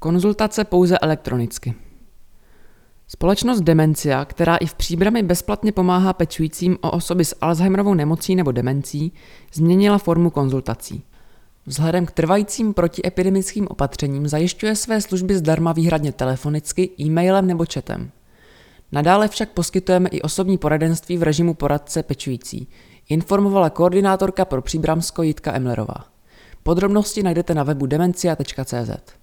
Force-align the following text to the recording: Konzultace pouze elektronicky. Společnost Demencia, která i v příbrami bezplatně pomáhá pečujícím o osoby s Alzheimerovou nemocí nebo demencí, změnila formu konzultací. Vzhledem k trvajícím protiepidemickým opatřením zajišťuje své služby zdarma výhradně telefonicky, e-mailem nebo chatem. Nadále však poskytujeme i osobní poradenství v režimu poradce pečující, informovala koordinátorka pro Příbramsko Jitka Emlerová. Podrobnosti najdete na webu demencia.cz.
Konzultace 0.00 0.64
pouze 0.64 0.98
elektronicky. 0.98 1.74
Společnost 3.08 3.60
Demencia, 3.60 4.24
která 4.24 4.56
i 4.56 4.66
v 4.66 4.74
příbrami 4.74 5.22
bezplatně 5.22 5.72
pomáhá 5.72 6.12
pečujícím 6.12 6.78
o 6.80 6.90
osoby 6.90 7.24
s 7.24 7.36
Alzheimerovou 7.40 7.94
nemocí 7.94 8.36
nebo 8.36 8.52
demencí, 8.52 9.12
změnila 9.52 9.98
formu 9.98 10.30
konzultací. 10.30 11.02
Vzhledem 11.66 12.06
k 12.06 12.10
trvajícím 12.10 12.74
protiepidemickým 12.74 13.68
opatřením 13.68 14.28
zajišťuje 14.28 14.76
své 14.76 15.00
služby 15.00 15.36
zdarma 15.36 15.72
výhradně 15.72 16.12
telefonicky, 16.12 16.90
e-mailem 17.00 17.46
nebo 17.46 17.64
chatem. 17.72 18.10
Nadále 18.92 19.28
však 19.28 19.48
poskytujeme 19.48 20.08
i 20.08 20.22
osobní 20.22 20.58
poradenství 20.58 21.18
v 21.18 21.22
režimu 21.22 21.54
poradce 21.54 22.02
pečující, 22.02 22.68
informovala 23.08 23.70
koordinátorka 23.70 24.44
pro 24.44 24.62
Příbramsko 24.62 25.22
Jitka 25.22 25.54
Emlerová. 25.54 26.04
Podrobnosti 26.62 27.22
najdete 27.22 27.54
na 27.54 27.62
webu 27.62 27.86
demencia.cz. 27.86 29.18